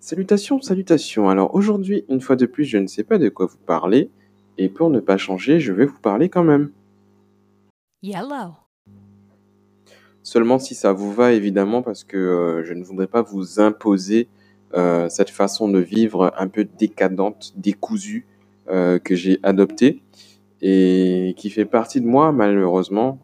Salutations, 0.00 0.60
salutations. 0.60 1.28
Alors 1.28 1.54
aujourd'hui, 1.54 2.04
une 2.08 2.20
fois 2.20 2.36
de 2.36 2.46
plus, 2.46 2.64
je 2.64 2.78
ne 2.78 2.88
sais 2.88 3.04
pas 3.04 3.18
de 3.18 3.28
quoi 3.28 3.46
vous 3.46 3.58
parler, 3.66 4.10
et 4.58 4.68
pour 4.68 4.90
ne 4.90 5.00
pas 5.00 5.16
changer, 5.16 5.60
je 5.60 5.72
vais 5.72 5.86
vous 5.86 6.00
parler 6.00 6.28
quand 6.28 6.44
même. 6.44 6.70
Yellow. 8.02 8.54
Seulement 10.24 10.58
si 10.58 10.74
ça 10.74 10.92
vous 10.92 11.12
va, 11.12 11.32
évidemment, 11.32 11.82
parce 11.82 12.04
que 12.04 12.16
euh, 12.16 12.64
je 12.64 12.74
ne 12.74 12.84
voudrais 12.84 13.06
pas 13.06 13.22
vous 13.22 13.60
imposer 13.60 14.28
euh, 14.74 15.08
cette 15.08 15.30
façon 15.30 15.68
de 15.68 15.78
vivre 15.78 16.32
un 16.36 16.48
peu 16.48 16.64
décadente, 16.64 17.52
décousue, 17.56 18.26
euh, 18.68 18.98
que 18.98 19.14
j'ai 19.14 19.40
adoptée, 19.42 20.02
et 20.60 21.34
qui 21.36 21.50
fait 21.50 21.64
partie 21.64 22.00
de 22.00 22.06
moi, 22.06 22.32
malheureusement. 22.32 23.18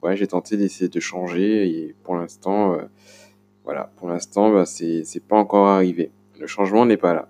Ouais, 0.00 0.16
j'ai 0.16 0.28
tenté 0.28 0.56
d'essayer 0.56 0.88
de 0.88 1.00
changer, 1.00 1.68
et 1.68 1.94
pour 2.04 2.16
l'instant, 2.16 2.78
voilà, 3.68 3.90
pour 3.96 4.08
l'instant, 4.08 4.50
bah, 4.50 4.64
c'est 4.64 5.22
pas 5.28 5.36
encore 5.36 5.66
arrivé. 5.66 6.10
Le 6.40 6.46
changement 6.46 6.86
n'est 6.86 6.96
pas 6.96 7.12
là. 7.12 7.28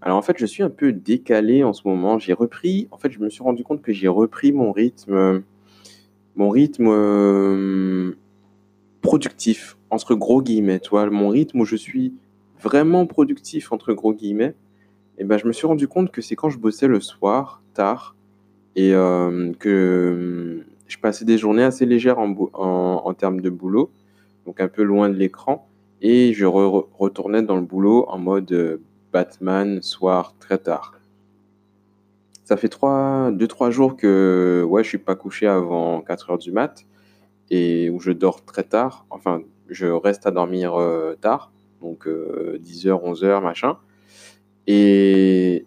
Alors 0.00 0.18
en 0.18 0.22
fait, 0.22 0.36
je 0.36 0.44
suis 0.44 0.64
un 0.64 0.70
peu 0.70 0.92
décalé 0.92 1.62
en 1.62 1.72
ce 1.72 1.86
moment. 1.86 2.18
J'ai 2.18 2.32
repris, 2.32 2.88
en 2.90 2.98
fait, 2.98 3.12
je 3.12 3.20
me 3.20 3.30
suis 3.30 3.44
rendu 3.44 3.62
compte 3.62 3.80
que 3.80 3.92
j'ai 3.92 4.08
repris 4.08 4.50
mon 4.50 4.72
rythme, 4.72 5.44
mon 6.34 6.50
rythme 6.50 6.88
euh, 6.88 8.16
productif, 9.02 9.76
entre 9.90 10.16
gros 10.16 10.42
guillemets, 10.42 10.80
tu 10.80 10.90
vois, 10.90 11.08
mon 11.08 11.28
rythme 11.28 11.60
où 11.60 11.64
je 11.64 11.76
suis 11.76 12.12
vraiment 12.60 13.06
productif, 13.06 13.70
entre 13.70 13.92
gros 13.92 14.12
guillemets. 14.12 14.56
Et 15.18 15.22
ben, 15.22 15.38
je 15.38 15.46
me 15.46 15.52
suis 15.52 15.68
rendu 15.68 15.86
compte 15.86 16.10
que 16.10 16.22
c'est 16.22 16.34
quand 16.34 16.50
je 16.50 16.58
bossais 16.58 16.88
le 16.88 16.98
soir, 16.98 17.62
tard, 17.72 18.16
et 18.74 18.94
euh, 18.94 19.52
que 19.60 20.64
je 20.88 20.98
passais 20.98 21.24
des 21.24 21.38
journées 21.38 21.62
assez 21.62 21.86
légères 21.86 22.18
en 22.18 23.14
termes 23.14 23.40
de 23.40 23.48
boulot, 23.48 23.92
donc 24.46 24.60
un 24.60 24.68
peu 24.68 24.82
loin 24.82 25.08
de 25.08 25.14
l'écran, 25.16 25.68
et 26.00 26.32
je 26.34 26.44
re- 26.46 26.86
retournais 26.98 27.42
dans 27.42 27.56
le 27.56 27.62
boulot 27.62 28.06
en 28.08 28.18
mode 28.18 28.52
euh, 28.52 28.78
Batman, 29.12 29.82
soir, 29.82 30.34
très 30.38 30.58
tard. 30.58 30.94
Ça 32.44 32.56
fait 32.56 32.68
trois, 32.68 33.30
deux, 33.32 33.46
trois 33.46 33.70
jours 33.70 33.96
que 33.96 34.64
ouais, 34.68 34.82
je 34.82 34.88
suis 34.88 34.98
pas 34.98 35.14
couché 35.14 35.46
avant 35.46 36.00
4 36.00 36.30
heures 36.30 36.38
du 36.38 36.50
mat 36.52 36.84
et 37.50 37.88
où 37.90 38.00
je 38.00 38.10
dors 38.10 38.44
très 38.44 38.64
tard. 38.64 39.06
Enfin, 39.10 39.42
je 39.68 39.86
reste 39.86 40.26
à 40.26 40.30
dormir 40.30 40.74
euh, 40.74 41.14
tard, 41.20 41.52
donc 41.80 42.06
euh, 42.06 42.58
10 42.60 42.88
heures, 42.88 43.04
11 43.04 43.24
heures, 43.24 43.42
machin. 43.42 43.78
Et, 44.66 45.66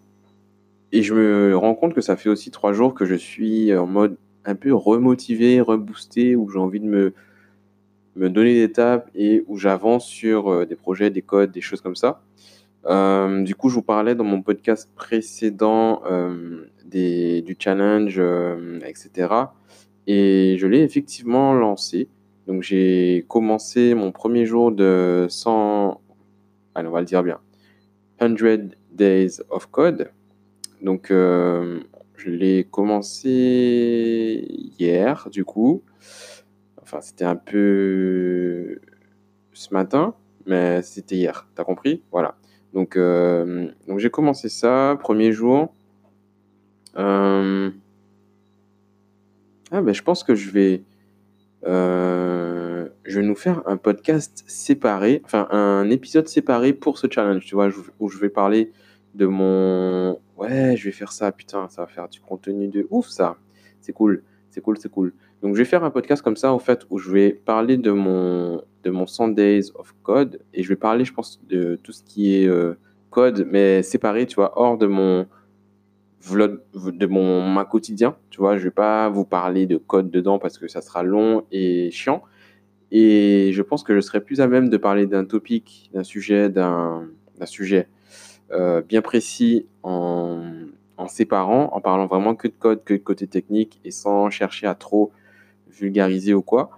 et 0.92 1.02
je 1.02 1.14
me 1.14 1.56
rends 1.56 1.74
compte 1.74 1.94
que 1.94 2.00
ça 2.00 2.16
fait 2.16 2.28
aussi 2.28 2.50
trois 2.50 2.72
jours 2.72 2.94
que 2.94 3.04
je 3.04 3.14
suis 3.14 3.74
en 3.74 3.86
mode 3.86 4.16
un 4.44 4.54
peu 4.54 4.72
remotivé, 4.74 5.60
reboosté, 5.60 6.36
où 6.36 6.48
j'ai 6.50 6.58
envie 6.58 6.80
de 6.80 6.86
me, 6.86 7.14
me 8.16 8.30
donner 8.30 8.54
des 8.54 8.72
tapes 8.72 9.10
et 9.14 9.44
où 9.46 9.56
j'avance 9.58 10.06
sur 10.06 10.50
euh, 10.50 10.66
des 10.66 10.74
projets, 10.74 11.10
des 11.10 11.22
codes, 11.22 11.52
des 11.52 11.60
choses 11.60 11.80
comme 11.80 11.94
ça. 11.94 12.22
Euh, 12.86 13.42
du 13.42 13.54
coup, 13.54 13.68
je 13.68 13.74
vous 13.74 13.82
parlais 13.82 14.14
dans 14.14 14.24
mon 14.24 14.42
podcast 14.42 14.90
précédent 14.94 16.02
euh, 16.10 16.66
du 16.84 17.56
challenge, 17.58 18.22
etc. 18.86 19.28
Et 20.06 20.56
je 20.58 20.66
l'ai 20.66 20.80
effectivement 20.80 21.52
lancé. 21.52 22.08
Donc, 22.46 22.62
j'ai 22.62 23.24
commencé 23.28 23.94
mon 23.94 24.12
premier 24.12 24.46
jour 24.46 24.72
de 24.72 25.26
100, 25.28 26.00
allez, 26.74 26.88
on 26.88 26.92
va 26.92 27.00
le 27.00 27.06
dire 27.06 27.22
bien, 27.22 27.40
100 28.20 28.36
Days 28.92 29.42
of 29.50 29.66
Code. 29.66 30.10
Donc, 30.80 31.08
je 31.10 31.82
l'ai 32.24 32.64
commencé 32.64 34.46
hier, 34.78 35.28
du 35.30 35.44
coup. 35.44 35.82
Enfin, 36.86 37.00
c'était 37.00 37.24
un 37.24 37.34
peu 37.34 38.78
ce 39.52 39.74
matin, 39.74 40.14
mais 40.46 40.82
c'était 40.82 41.16
hier. 41.16 41.48
T'as 41.56 41.64
compris? 41.64 42.04
Voilà. 42.12 42.36
Donc, 42.74 42.96
euh, 42.96 43.68
donc 43.88 43.98
j'ai 43.98 44.08
commencé 44.08 44.48
ça, 44.48 44.96
premier 45.00 45.32
jour. 45.32 45.74
Euh, 46.96 47.70
ah, 49.72 49.82
ben, 49.82 49.92
je 49.92 50.02
pense 50.04 50.22
que 50.22 50.36
je 50.36 50.48
vais, 50.52 50.84
euh, 51.66 52.88
je 53.04 53.18
vais 53.18 53.26
nous 53.26 53.34
faire 53.34 53.66
un 53.66 53.78
podcast 53.78 54.44
séparé, 54.46 55.22
enfin 55.24 55.48
un 55.50 55.90
épisode 55.90 56.28
séparé 56.28 56.72
pour 56.72 56.98
ce 56.98 57.08
challenge, 57.10 57.44
tu 57.44 57.56
vois, 57.56 57.68
où 57.98 58.08
je 58.08 58.18
vais 58.18 58.28
parler 58.28 58.70
de 59.16 59.26
mon... 59.26 60.20
Ouais, 60.36 60.76
je 60.76 60.84
vais 60.84 60.92
faire 60.92 61.10
ça, 61.10 61.32
putain, 61.32 61.68
ça 61.68 61.82
va 61.82 61.88
faire 61.88 62.08
du 62.08 62.20
contenu 62.20 62.68
de 62.68 62.86
ouf, 62.90 63.08
ça. 63.08 63.38
C'est 63.80 63.92
cool, 63.92 64.22
c'est 64.56 64.62
cool, 64.62 64.78
c'est 64.78 64.90
cool. 64.90 65.12
Donc 65.42 65.54
je 65.54 65.58
vais 65.58 65.66
faire 65.66 65.84
un 65.84 65.90
podcast 65.90 66.22
comme 66.22 66.36
ça, 66.36 66.50
en 66.50 66.58
fait, 66.58 66.86
où 66.88 66.96
je 66.96 67.10
vais 67.10 67.30
parler 67.30 67.76
de 67.76 67.90
mon, 67.90 68.62
de 68.84 68.90
mon 68.90 69.06
100 69.06 69.28
Days 69.28 69.70
of 69.74 69.94
Code, 70.02 70.40
et 70.54 70.62
je 70.62 70.68
vais 70.70 70.76
parler, 70.76 71.04
je 71.04 71.12
pense, 71.12 71.38
de 71.46 71.78
tout 71.82 71.92
ce 71.92 72.02
qui 72.02 72.36
est 72.36 72.46
euh, 72.46 72.72
code, 73.10 73.46
mais 73.50 73.82
séparé, 73.82 74.24
tu 74.24 74.36
vois, 74.36 74.58
hors 74.58 74.78
de 74.78 74.86
mon 74.86 75.26
vlog, 76.22 76.60
de 76.74 77.06
mon 77.06 77.46
ma 77.46 77.66
quotidien, 77.66 78.16
tu 78.30 78.38
vois, 78.38 78.56
je 78.56 78.64
vais 78.64 78.70
pas 78.70 79.10
vous 79.10 79.26
parler 79.26 79.66
de 79.66 79.76
code 79.76 80.10
dedans 80.10 80.38
parce 80.38 80.56
que 80.56 80.68
ça 80.68 80.80
sera 80.80 81.02
long 81.02 81.44
et 81.52 81.90
chiant. 81.90 82.22
Et 82.90 83.50
je 83.52 83.60
pense 83.60 83.82
que 83.82 83.94
je 83.94 84.00
serai 84.00 84.22
plus 84.22 84.40
à 84.40 84.46
même 84.46 84.70
de 84.70 84.76
parler 84.78 85.04
d'un 85.04 85.26
topic, 85.26 85.90
d'un 85.92 86.04
sujet, 86.04 86.48
d'un 86.48 87.10
sujet 87.44 87.88
euh, 88.52 88.80
bien 88.80 89.02
précis 89.02 89.66
en, 89.82 90.40
en 90.96 91.08
séparant, 91.08 91.70
en 91.72 91.80
parlant 91.80 92.06
vraiment 92.06 92.34
que 92.34 92.48
de 92.48 92.54
code, 92.58 92.84
que 92.84 92.94
de 92.94 92.98
côté 92.98 93.26
technique 93.26 93.80
et 93.84 93.90
sans 93.90 94.30
chercher 94.30 94.66
à 94.66 94.74
trop 94.74 95.12
vulgariser 95.68 96.32
ou 96.34 96.42
quoi. 96.42 96.70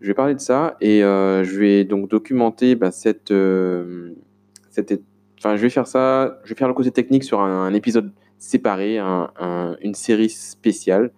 Je 0.00 0.06
vais 0.08 0.14
parler 0.14 0.34
de 0.34 0.40
ça 0.40 0.76
et 0.80 1.02
euh, 1.02 1.42
je 1.44 1.58
vais 1.58 1.84
donc 1.84 2.08
documenter 2.08 2.74
bah, 2.76 2.90
cette, 2.90 3.30
euh, 3.32 4.12
enfin, 5.38 5.56
je 5.56 5.62
vais 5.62 5.70
faire 5.70 5.86
ça, 5.86 6.38
je 6.44 6.50
vais 6.50 6.54
faire 6.54 6.68
le 6.68 6.74
côté 6.74 6.90
technique 6.90 7.24
sur 7.24 7.40
un, 7.40 7.72
épisode 7.74 8.12
séparé, 8.38 8.98
un- 8.98 9.30
un- 9.40 9.76
une 9.80 9.94
série 9.94 10.28
spéciale 10.30 11.10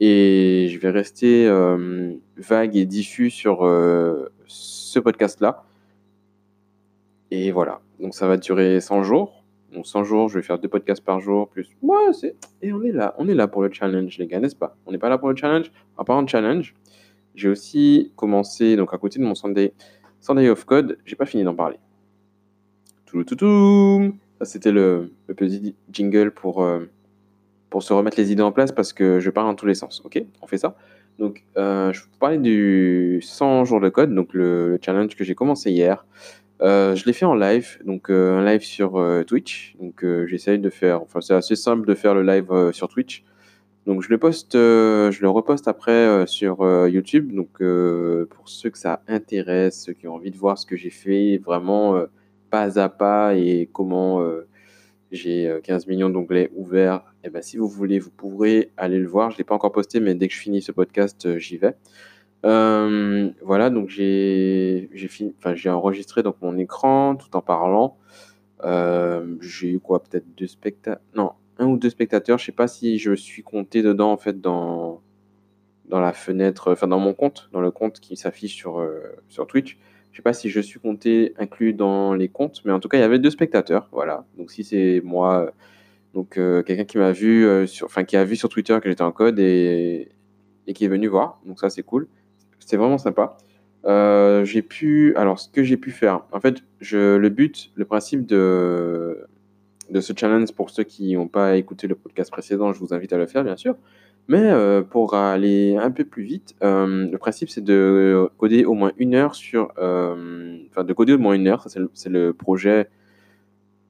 et 0.00 0.68
je 0.70 0.78
vais 0.78 0.90
rester 0.90 1.46
euh, 1.48 2.12
vague 2.36 2.76
et 2.76 2.84
diffus 2.84 3.30
sur 3.30 3.58
ce 4.46 4.98
podcast-là. 5.00 5.64
Et 7.30 7.50
voilà. 7.50 7.80
Donc 8.00 8.14
ça 8.14 8.28
va 8.28 8.36
durer 8.36 8.80
100 8.80 9.02
jours. 9.02 9.42
Donc 9.72 9.86
100 9.86 10.04
jours, 10.04 10.28
je 10.28 10.38
vais 10.38 10.42
faire 10.42 10.58
deux 10.58 10.68
podcasts 10.68 11.04
par 11.04 11.20
jour, 11.20 11.48
plus. 11.48 11.68
Ouais, 11.82 12.12
c'est. 12.12 12.34
Et 12.62 12.72
on 12.72 12.82
est 12.82 12.92
là. 12.92 13.14
On 13.18 13.28
est 13.28 13.34
là 13.34 13.48
pour 13.48 13.62
le 13.62 13.70
challenge, 13.72 14.16
les 14.18 14.26
gars, 14.26 14.40
n'est-ce 14.40 14.56
pas? 14.56 14.76
On 14.86 14.92
n'est 14.92 14.98
pas 14.98 15.08
là 15.08 15.18
pour 15.18 15.28
le 15.28 15.36
challenge? 15.36 15.70
En 15.96 16.04
parlant 16.04 16.22
de 16.22 16.28
challenge, 16.28 16.74
j'ai 17.34 17.48
aussi 17.48 18.12
commencé, 18.16 18.76
donc 18.76 18.94
à 18.94 18.98
côté 18.98 19.18
de 19.18 19.24
mon 19.24 19.34
Sunday, 19.34 19.74
Sunday 20.20 20.48
of 20.48 20.64
Code, 20.64 20.98
j'ai 21.04 21.16
pas 21.16 21.26
fini 21.26 21.44
d'en 21.44 21.54
parler. 21.54 21.78
Touloutoutoum 23.06 24.14
Ça, 24.38 24.44
c'était 24.44 24.72
le, 24.72 25.12
le 25.26 25.34
petit 25.34 25.74
jingle 25.92 26.30
pour, 26.30 26.62
euh, 26.62 26.86
pour 27.70 27.82
se 27.82 27.92
remettre 27.92 28.18
les 28.18 28.32
idées 28.32 28.42
en 28.42 28.52
place 28.52 28.72
parce 28.72 28.92
que 28.92 29.20
je 29.20 29.30
parle 29.30 29.48
dans 29.48 29.54
tous 29.54 29.66
les 29.66 29.74
sens. 29.74 30.02
Ok, 30.04 30.22
on 30.42 30.46
fait 30.46 30.58
ça. 30.58 30.76
Donc, 31.18 31.44
euh, 31.56 31.92
je 31.92 32.00
vais 32.00 32.06
vous 32.10 32.18
parler 32.18 32.38
du 32.38 33.20
100 33.22 33.64
jours 33.64 33.80
de 33.80 33.88
code, 33.88 34.14
donc 34.14 34.34
le 34.34 34.78
challenge 34.84 35.16
que 35.16 35.24
j'ai 35.24 35.34
commencé 35.34 35.70
hier. 35.70 36.06
Euh, 36.60 36.94
je 36.96 37.04
l'ai 37.06 37.12
fait 37.12 37.24
en 37.24 37.34
live, 37.34 37.78
donc 37.84 38.10
euh, 38.10 38.38
un 38.38 38.44
live 38.44 38.62
sur 38.62 38.96
euh, 38.96 39.22
Twitch. 39.22 39.76
Donc, 39.80 40.04
j'essaye 40.26 40.58
de 40.58 40.70
faire, 40.70 41.02
enfin, 41.02 41.20
c'est 41.20 41.34
assez 41.34 41.56
simple 41.56 41.86
de 41.86 41.94
faire 41.94 42.14
le 42.14 42.22
live 42.22 42.72
sur 42.72 42.88
Twitch. 42.88 43.24
Donc, 43.86 44.02
je 44.02 44.10
le 44.10 44.18
poste, 44.18 44.52
je 44.54 45.20
le 45.20 45.28
reposte 45.30 45.66
après 45.66 46.26
sur 46.26 46.58
YouTube. 46.86 47.32
Donc, 47.32 47.62
pour 48.30 48.48
ceux 48.48 48.70
que 48.70 48.78
ça 48.78 49.02
intéresse, 49.08 49.84
ceux 49.84 49.94
qui 49.94 50.06
ont 50.08 50.14
envie 50.14 50.30
de 50.30 50.36
voir 50.36 50.58
ce 50.58 50.66
que 50.66 50.76
j'ai 50.76 50.90
fait 50.90 51.38
vraiment 51.38 52.02
pas 52.50 52.78
à 52.78 52.88
pas 52.88 53.34
et 53.34 53.68
comment 53.72 54.22
j'ai 55.10 55.48
euh, 55.48 55.60
15 55.60 55.86
millions 55.86 56.10
d'onglets 56.10 56.50
ouverts. 56.54 57.14
Et 57.24 57.30
ben, 57.30 57.42
si 57.42 57.56
vous 57.56 57.68
voulez, 57.68 57.98
vous 57.98 58.10
pourrez 58.10 58.70
aller 58.76 58.98
le 58.98 59.08
voir. 59.08 59.30
Je 59.30 59.38
l'ai 59.38 59.44
pas 59.44 59.54
encore 59.54 59.72
posté, 59.72 60.00
mais 60.00 60.14
dès 60.14 60.28
que 60.28 60.34
je 60.34 60.40
finis 60.40 60.62
ce 60.62 60.72
podcast, 60.72 61.38
j'y 61.38 61.56
vais. 61.56 61.74
Euh, 62.44 63.30
voilà, 63.42 63.70
donc 63.70 63.88
j'ai 63.88 64.90
j'ai 64.94 65.70
enregistré 65.70 66.22
donc 66.22 66.36
mon 66.40 66.56
écran 66.58 67.16
tout 67.16 67.34
en 67.36 67.42
parlant. 67.42 67.96
Euh, 68.64 69.36
j'ai 69.40 69.70
eu 69.70 69.80
quoi, 69.80 70.02
peut-être 70.02 70.26
deux 70.36 70.46
spectateurs, 70.46 71.02
non, 71.14 71.32
un 71.58 71.66
ou 71.66 71.76
deux 71.76 71.90
spectateurs. 71.90 72.38
Je 72.38 72.44
sais 72.46 72.52
pas 72.52 72.68
si 72.68 72.98
je 72.98 73.12
suis 73.14 73.42
compté 73.42 73.82
dedans 73.82 74.12
en 74.12 74.16
fait 74.16 74.40
dans 74.40 75.00
dans 75.86 76.00
la 76.00 76.12
fenêtre, 76.12 76.72
enfin 76.72 76.86
dans 76.86 76.98
mon 76.98 77.14
compte, 77.14 77.48
dans 77.52 77.60
le 77.60 77.70
compte 77.70 78.00
qui 78.00 78.16
s'affiche 78.16 78.54
sur 78.54 78.78
euh, 78.80 79.00
sur 79.28 79.46
Twitch. 79.46 79.78
Je 80.12 80.18
sais 80.18 80.22
pas 80.22 80.32
si 80.32 80.50
je 80.50 80.60
suis 80.60 80.80
compté 80.80 81.34
inclus 81.38 81.74
dans 81.74 82.14
les 82.14 82.28
comptes, 82.28 82.62
mais 82.64 82.72
en 82.72 82.80
tout 82.80 82.88
cas 82.88 82.98
il 82.98 83.00
y 83.00 83.04
avait 83.04 83.18
deux 83.18 83.30
spectateurs. 83.30 83.88
Voilà, 83.92 84.26
donc 84.36 84.50
si 84.50 84.64
c'est 84.64 85.00
moi, 85.04 85.46
euh, 85.46 85.50
donc 86.14 86.38
euh, 86.38 86.62
quelqu'un 86.62 86.84
qui 86.84 86.98
m'a 86.98 87.12
vu 87.12 87.46
euh, 87.46 87.66
sur, 87.66 87.86
enfin 87.86 88.04
qui 88.04 88.16
a 88.16 88.24
vu 88.24 88.36
sur 88.36 88.48
Twitter 88.48 88.78
que 88.82 88.88
j'étais 88.88 89.02
en 89.02 89.12
code 89.12 89.38
et 89.38 90.08
et 90.66 90.74
qui 90.74 90.84
est 90.84 90.88
venu 90.88 91.08
voir, 91.08 91.40
donc 91.46 91.60
ça 91.60 91.70
c'est 91.70 91.82
cool. 91.82 92.08
C'était 92.68 92.76
vraiment 92.76 92.98
sympa. 92.98 93.38
Euh, 93.86 94.44
j'ai 94.44 94.60
pu, 94.60 95.14
alors 95.16 95.38
ce 95.38 95.48
que 95.48 95.64
j'ai 95.64 95.78
pu 95.78 95.90
faire, 95.90 96.26
en 96.32 96.40
fait, 96.40 96.56
je, 96.80 97.16
le 97.16 97.30
but, 97.30 97.72
le 97.76 97.86
principe 97.86 98.26
de, 98.26 99.26
ce 99.98 100.12
challenge 100.14 100.52
pour 100.52 100.68
ceux 100.68 100.84
qui 100.84 101.16
n'ont 101.16 101.28
pas 101.28 101.56
écouté 101.56 101.86
le 101.86 101.94
podcast 101.94 102.30
précédent, 102.30 102.74
je 102.74 102.80
vous 102.80 102.92
invite 102.92 103.14
à 103.14 103.16
le 103.16 103.24
faire 103.24 103.42
bien 103.42 103.56
sûr. 103.56 103.74
Mais 104.28 104.42
euh, 104.42 104.82
pour 104.82 105.14
aller 105.14 105.78
un 105.78 105.90
peu 105.90 106.04
plus 106.04 106.24
vite, 106.24 106.56
euh, 106.62 107.08
le 107.10 107.16
principe 107.16 107.48
c'est 107.48 107.64
de 107.64 108.28
coder 108.36 108.66
au 108.66 108.74
moins 108.74 108.92
une 108.98 109.14
heure 109.14 109.34
sur, 109.34 109.72
enfin 109.78 110.84
de 110.84 110.92
coder 110.92 111.14
au 111.14 111.18
moins 111.18 111.32
une 111.32 111.48
heure. 111.48 111.62
Ça 111.62 111.70
c'est 111.94 112.10
le, 112.10 112.26
le 112.26 112.34
projet, 112.34 112.90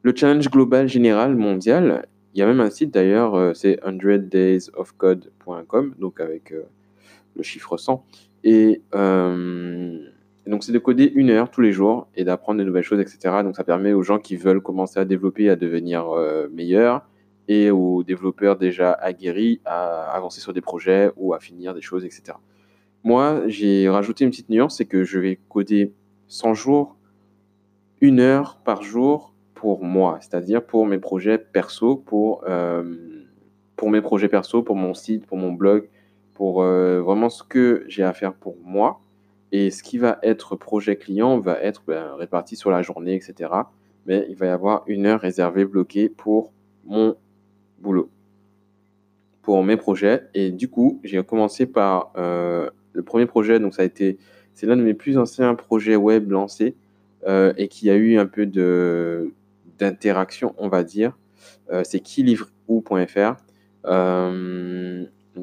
le 0.03 0.15
challenge 0.15 0.49
global 0.51 0.87
général 0.87 1.35
mondial. 1.35 2.07
Il 2.35 2.39
y 2.39 2.43
a 2.43 2.47
même 2.47 2.61
un 2.61 2.71
site 2.71 2.95
d'ailleurs, 2.95 3.57
c'est 3.57 3.81
100daysofcode.com, 3.85 5.95
donc 5.99 6.21
avec 6.21 6.55
le 7.39 7.43
chiffre 7.43 7.79
100. 7.79 8.05
Et 8.45 8.83
euh, 8.95 9.99
donc 10.47 10.65
c'est 10.65 10.73
de 10.73 10.79
coder 10.79 11.11
une 11.15 11.31
heure 11.31 11.51
tous 11.51 11.61
les 11.61 11.73
jours 11.73 12.09
et 12.15 12.25
d'apprendre 12.25 12.59
de 12.61 12.65
nouvelles 12.65 12.83
choses, 12.83 13.01
etc. 13.01 13.37
Donc 13.43 13.57
ça 13.57 13.65
permet 13.65 13.93
aux 13.93 14.03
gens 14.03 14.19
qui 14.19 14.37
veulent 14.37 14.61
commencer 14.63 15.01
à 15.01 15.05
développer 15.05 15.49
à 15.49 15.57
devenir 15.57 16.11
euh, 16.11 16.49
meilleurs 16.53 17.07
et 17.49 17.71
aux 17.71 18.05
développeurs 18.05 18.57
déjà 18.57 18.93
aguerris 18.93 19.61
à 19.65 20.11
avancer 20.13 20.41
sur 20.41 20.53
des 20.53 20.61
projets 20.61 21.11
ou 21.17 21.33
à 21.33 21.41
finir 21.41 21.75
des 21.75 21.81
choses, 21.81 22.05
etc. 22.05 22.35
Moi, 23.05 23.43
j'ai 23.47 23.89
rajouté 23.89 24.25
une 24.25 24.31
petite 24.31 24.51
nuance, 24.51 24.77
c'est 24.77 24.85
que 24.85 25.03
je 25.05 25.19
vais 25.19 25.39
coder 25.49 25.95
100 26.27 26.55
jours, 26.55 26.97
une 28.01 28.21
heure 28.21 28.59
par 28.65 28.83
jour 28.83 29.35
pour 29.55 29.83
moi, 29.83 30.19
c'est-à-dire 30.21 30.65
pour 30.65 30.87
mes 30.87 30.99
projets 30.99 31.39
perso, 31.39 31.97
pour, 31.97 32.45
euh, 32.47 33.25
pour 33.77 33.91
mes 33.91 34.03
projets 34.03 34.29
perso, 34.29 34.63
pour 34.63 34.77
mon 34.77 34.95
site, 34.95 35.27
pour 35.27 35.39
mon 35.39 35.53
blog, 35.53 35.89
pour 36.39 36.63
euh, 36.63 37.01
vraiment 37.01 37.31
ce 37.31 37.43
que 37.43 37.85
j'ai 37.89 38.05
à 38.05 38.13
faire 38.13 38.33
pour 38.33 38.57
moi. 38.63 39.01
Et 39.51 39.73
ce 39.73 39.83
qui 39.83 39.99
va 39.99 40.21
être 40.23 40.55
projet 40.55 40.95
client 40.95 41.41
va 41.41 41.61
être 41.61 41.83
ben, 41.85 42.15
réparti 42.15 42.55
sur 42.55 42.71
la 42.71 42.81
journée, 42.81 43.17
etc. 43.17 43.51
Mais 44.07 44.25
il 44.29 44.37
va 44.37 44.47
y 44.47 44.51
avoir 44.51 44.85
une 44.87 45.07
heure 45.07 45.21
réservée, 45.21 45.65
bloquée 45.65 46.09
pour 46.09 46.53
mon 46.85 47.17
boulot, 47.81 48.09
pour 49.43 49.65
mes 49.65 49.77
projets. 49.77 50.29
Et 50.33 50.53
du 50.53 50.69
coup, 50.69 51.01
j'ai 51.03 51.21
commencé 51.25 51.67
par 51.67 52.13
euh, 52.17 52.71
le 52.93 53.03
premier 53.03 53.27
projet. 53.27 53.59
Donc, 53.59 53.75
ça 53.75 53.83
a 53.83 53.85
été, 53.85 54.17
c'est 54.55 54.67
l'un 54.67 54.77
de 54.77 54.83
mes 54.83 54.95
plus 54.95 55.19
anciens 55.19 55.57
projets 55.57 55.97
web 55.97 56.31
lancés 56.31 56.77
euh, 57.27 57.53
et 57.57 57.67
qui 57.67 57.91
a 57.91 57.97
eu 57.97 58.17
un 58.17 58.27
peu 58.27 58.47
de 58.47 59.33
d'interaction, 59.81 60.55
on 60.59 60.69
va 60.69 60.85
dire. 60.85 61.19
C'est 61.83 62.01
qui 62.01 62.23
livre 62.23 62.49
où.fr. 62.69 63.35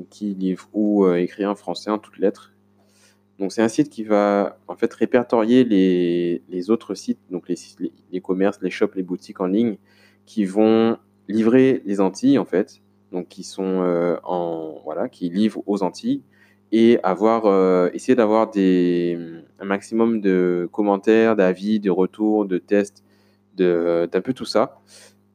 Qui 0.03 0.33
livre 0.33 0.67
où 0.73 1.05
euh, 1.05 1.15
écrit 1.15 1.45
en 1.45 1.55
français 1.55 1.89
en 1.89 1.97
toutes 1.97 2.17
lettres. 2.17 2.53
Donc 3.39 3.51
c'est 3.51 3.61
un 3.61 3.67
site 3.67 3.89
qui 3.89 4.03
va 4.03 4.57
en 4.67 4.75
fait 4.75 4.93
répertorier 4.93 5.63
les, 5.63 6.69
autres 6.69 6.93
sites, 6.93 7.19
donc 7.29 7.49
les, 7.49 8.21
commerces, 8.21 8.59
les 8.61 8.69
shops, 8.69 8.95
les 8.95 9.03
boutiques 9.03 9.41
en 9.41 9.47
ligne, 9.47 9.77
qui 10.25 10.45
vont 10.45 10.97
livrer 11.27 11.81
les 11.85 11.99
Antilles 11.99 12.37
en 12.37 12.45
fait, 12.45 12.81
donc 13.11 13.27
qui 13.27 13.43
sont 13.43 13.81
euh, 13.81 14.17
en 14.23 14.79
voilà, 14.85 15.09
qui 15.09 15.29
livrent 15.29 15.61
aux 15.65 15.83
Antilles 15.83 16.23
et 16.71 16.97
avoir 17.03 17.45
euh, 17.45 17.89
essayer 17.93 18.15
d'avoir 18.15 18.49
des 18.49 19.19
un 19.59 19.65
maximum 19.65 20.21
de 20.21 20.69
commentaires, 20.71 21.35
d'avis, 21.35 21.81
de 21.81 21.91
retours, 21.91 22.45
de 22.45 22.57
tests, 22.57 23.03
de 23.55 24.07
d'un 24.11 24.21
peu 24.21 24.33
tout 24.33 24.45
ça 24.45 24.79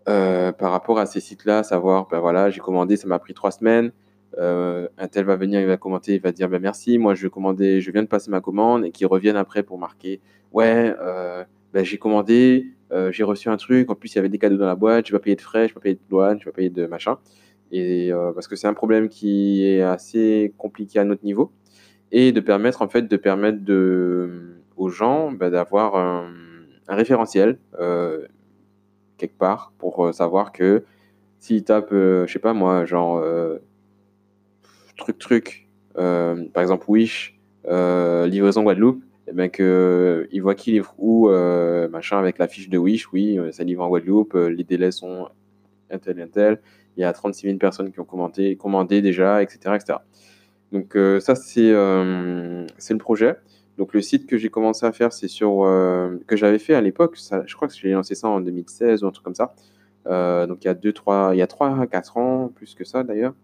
par 0.06 0.72
rapport 0.72 0.98
à 0.98 1.06
ces 1.06 1.20
sites-là, 1.20 1.62
savoir 1.62 2.08
ben 2.08 2.18
voilà, 2.18 2.50
j'ai 2.50 2.60
commandé, 2.60 2.96
ça 2.96 3.06
m'a 3.06 3.20
pris 3.20 3.34
trois 3.34 3.52
semaines. 3.52 3.92
Euh, 4.38 4.88
un 4.96 5.08
tel 5.08 5.24
va 5.24 5.36
venir, 5.36 5.60
il 5.60 5.66
va 5.66 5.76
commenter, 5.76 6.14
il 6.14 6.20
va 6.20 6.32
dire 6.32 6.48
ben 6.48 6.60
merci, 6.60 6.98
moi 6.98 7.14
je 7.14 7.26
commandais, 7.26 7.80
je 7.80 7.90
viens 7.90 8.02
de 8.02 8.08
passer 8.08 8.30
ma 8.30 8.40
commande 8.40 8.84
et 8.84 8.92
qui 8.92 9.04
reviennent 9.04 9.36
après 9.36 9.62
pour 9.62 9.78
marquer 9.78 10.20
ouais, 10.52 10.94
euh, 11.00 11.44
ben 11.72 11.84
j'ai 11.84 11.98
commandé, 11.98 12.66
euh, 12.92 13.10
j'ai 13.10 13.24
reçu 13.24 13.48
un 13.48 13.56
truc, 13.56 13.90
en 13.90 13.94
plus 13.94 14.12
il 14.12 14.16
y 14.16 14.18
avait 14.20 14.28
des 14.28 14.38
cadeaux 14.38 14.56
dans 14.56 14.66
la 14.66 14.76
boîte, 14.76 15.06
je 15.06 15.12
vais 15.12 15.18
pas 15.18 15.24
payer 15.24 15.36
de 15.36 15.40
frais, 15.40 15.68
je 15.68 15.70
vais 15.70 15.74
pas 15.74 15.80
payer 15.80 15.94
de 15.96 16.00
douane, 16.08 16.38
je 16.40 16.44
vais 16.44 16.52
payer 16.52 16.70
de 16.70 16.86
machin. 16.86 17.18
Et 17.72 18.10
parce 18.34 18.48
que 18.48 18.56
c'est 18.56 18.66
un 18.66 18.74
problème 18.74 19.08
qui 19.08 19.64
est 19.64 19.80
assez 19.82 20.52
compliqué 20.58 20.98
à 20.98 21.04
notre 21.04 21.24
niveau 21.24 21.52
et 22.10 22.32
de 22.32 22.40
permettre 22.40 22.82
en 22.82 22.88
fait 22.88 23.02
de 23.02 23.16
permettre 23.16 23.60
aux 24.76 24.88
gens 24.88 25.30
ben, 25.30 25.50
d'avoir 25.50 25.94
un, 25.94 26.32
référentiel 26.88 27.58
quelque 29.18 29.38
part 29.38 29.72
pour 29.78 30.12
savoir 30.12 30.50
que 30.50 30.82
s'ils 31.38 31.62
tapent, 31.62 31.92
je 31.92 32.26
sais 32.26 32.40
pas 32.40 32.54
moi, 32.54 32.84
genre 32.86 33.22
truc 35.00 35.18
truc, 35.18 35.68
euh, 35.98 36.44
par 36.52 36.62
exemple 36.62 36.84
Wish, 36.88 37.38
euh, 37.66 38.26
livraison 38.26 38.62
Guadeloupe, 38.62 39.02
et 39.26 39.32
bien 39.32 39.48
que 39.48 40.28
il 40.32 40.40
voit 40.42 40.54
qui 40.54 40.72
livre 40.72 40.94
où, 40.98 41.28
euh, 41.28 41.88
machin, 41.88 42.18
avec 42.18 42.38
la 42.38 42.48
fiche 42.48 42.68
de 42.68 42.78
Wish, 42.78 43.12
oui, 43.12 43.38
ça 43.52 43.64
livre 43.64 43.82
en 43.82 43.88
Guadeloupe, 43.88 44.34
les 44.34 44.64
délais 44.64 44.92
sont 44.92 45.28
un 45.90 45.98
tel, 45.98 46.20
un 46.20 46.28
tel, 46.28 46.60
il 46.96 47.00
y 47.00 47.04
a 47.04 47.12
36 47.12 47.46
000 47.46 47.58
personnes 47.58 47.92
qui 47.92 48.00
ont 48.00 48.04
commenté, 48.04 48.56
commandé 48.56 49.02
déjà, 49.02 49.42
etc. 49.42 49.74
etc. 49.74 49.98
Donc 50.72 50.96
euh, 50.96 51.20
ça, 51.20 51.34
c'est 51.34 51.70
euh, 51.72 52.66
c'est 52.78 52.94
le 52.94 52.98
projet. 52.98 53.36
Donc 53.78 53.94
le 53.94 54.02
site 54.02 54.26
que 54.26 54.36
j'ai 54.36 54.50
commencé 54.50 54.84
à 54.86 54.92
faire, 54.92 55.12
c'est 55.12 55.28
sur 55.28 55.64
euh, 55.64 56.18
que 56.26 56.36
j'avais 56.36 56.58
fait 56.58 56.74
à 56.74 56.80
l'époque. 56.80 57.16
Je 57.46 57.54
crois 57.54 57.68
que 57.68 57.74
j'ai 57.74 57.92
lancé 57.92 58.14
ça 58.14 58.28
en 58.28 58.40
2016 58.40 59.02
ou 59.02 59.06
un 59.06 59.10
truc 59.10 59.24
comme 59.24 59.34
ça. 59.34 59.54
Euh, 60.06 60.46
donc 60.46 60.64
il 60.64 60.66
y 60.66 60.70
a 60.70 60.74
deux, 60.74 60.92
trois, 60.92 61.30
il 61.34 61.38
y 61.38 61.42
a 61.42 61.46
trois, 61.46 61.86
quatre 61.86 62.16
ans, 62.16 62.48
plus 62.54 62.74
que 62.74 62.84
ça 62.84 63.02
d'ailleurs. 63.02 63.34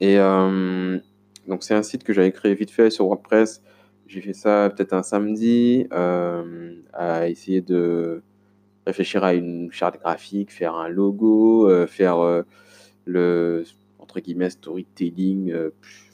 Et 0.00 0.18
euh, 0.18 0.98
donc 1.46 1.62
c'est 1.62 1.74
un 1.74 1.82
site 1.82 2.04
que 2.04 2.12
j'avais 2.12 2.32
créé 2.32 2.54
vite 2.54 2.70
fait 2.70 2.90
sur 2.90 3.06
WordPress. 3.06 3.62
J'ai 4.06 4.20
fait 4.20 4.32
ça 4.32 4.72
peut-être 4.74 4.92
un 4.92 5.02
samedi, 5.02 5.86
euh, 5.92 6.74
à 6.92 7.28
essayer 7.28 7.60
de 7.60 8.22
réfléchir 8.86 9.22
à 9.22 9.34
une 9.34 9.70
charte 9.70 10.00
graphique, 10.00 10.50
faire 10.50 10.74
un 10.74 10.88
logo, 10.88 11.68
euh, 11.68 11.86
faire 11.86 12.44
le 13.04 13.64
entre 13.98 14.20
guillemets 14.20 14.50
storytelling, 14.50 15.54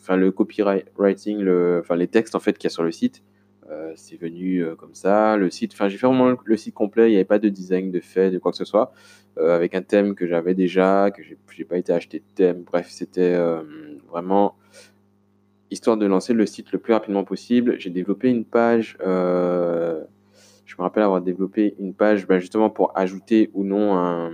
enfin 0.01 0.17
le 0.17 0.31
copywriting, 0.31 1.39
le, 1.39 1.83
les 1.97 2.09
textes 2.09 2.35
en 2.35 2.41
fait 2.41 2.59
qu'il 2.59 2.69
y 2.69 2.73
a 2.73 2.75
sur 2.75 2.83
le 2.83 2.93
site. 2.93 3.23
Euh, 3.71 3.93
c'est 3.97 4.17
venu 4.17 4.61
euh, 4.61 4.77
comme 4.77 4.95
ça. 4.95 5.37
Le 5.37 5.51
site, 5.51 5.73
enfin 5.75 5.89
j'ai 5.89 5.99
fait 5.99 6.07
vraiment 6.07 6.37
le, 6.45 6.57
site 6.57 6.75
complet. 6.75 7.09
Il 7.09 7.11
n'y 7.11 7.17
avait 7.17 7.25
pas 7.25 7.39
de 7.39 7.49
design, 7.49 7.91
de 7.91 8.01
fait, 8.01 8.31
de 8.31 8.39
quoi 8.39 8.53
que 8.53 8.59
ce 8.59 8.65
soit, 8.65 8.93
euh, 9.39 9.55
avec 9.55 9.75
un 9.75 9.83
thème 9.83 10.15
que 10.15 10.27
j'avais 10.27 10.55
déjà, 10.55 11.11
que 11.11 11.23
j'ai 11.23 11.65
pas 11.65 11.79
été 11.79 11.93
acheté 11.93 12.21
de 12.21 12.25
thème. 12.35 12.63
Bref, 12.63 12.89
c'était 12.91 13.37
vraiment 14.09 14.57
histoire 15.71 15.97
de 15.97 16.07
lancer 16.07 16.33
le 16.33 16.47
site 16.47 16.71
le 16.73 16.79
plus 16.79 16.93
rapidement 16.93 17.25
possible. 17.25 17.79
J'ai 17.79 17.91
développé 17.91 18.29
une 18.31 18.45
page. 18.45 18.97
Je 19.01 20.75
me 20.79 20.83
rappelle 20.83 21.03
avoir 21.05 21.23
développé 21.23 21.75
une 21.79 21.95
page 21.95 22.27
ben, 22.27 22.39
justement 22.39 22.71
pour 22.71 22.97
ajouter 22.97 23.51
ou 23.55 23.65
non 23.65 23.97
un 23.97 24.31